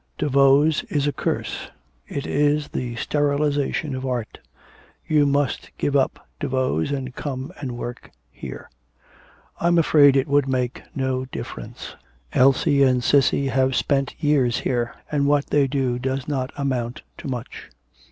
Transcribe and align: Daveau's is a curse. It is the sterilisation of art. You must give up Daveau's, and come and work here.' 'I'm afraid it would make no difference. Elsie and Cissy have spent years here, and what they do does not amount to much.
Daveau's 0.17 0.81
is 0.85 1.05
a 1.05 1.11
curse. 1.13 1.69
It 2.07 2.25
is 2.25 2.69
the 2.69 2.95
sterilisation 2.95 3.93
of 3.93 4.03
art. 4.03 4.39
You 5.05 5.27
must 5.27 5.69
give 5.77 5.95
up 5.95 6.27
Daveau's, 6.39 6.91
and 6.91 7.13
come 7.13 7.53
and 7.59 7.77
work 7.77 8.09
here.' 8.31 8.71
'I'm 9.59 9.77
afraid 9.77 10.17
it 10.17 10.27
would 10.27 10.47
make 10.47 10.81
no 10.95 11.25
difference. 11.25 11.95
Elsie 12.33 12.81
and 12.81 13.03
Cissy 13.03 13.49
have 13.49 13.75
spent 13.75 14.15
years 14.17 14.61
here, 14.61 14.95
and 15.11 15.27
what 15.27 15.45
they 15.51 15.67
do 15.67 15.99
does 15.99 16.27
not 16.27 16.49
amount 16.57 17.03
to 17.19 17.27
much. 17.27 17.69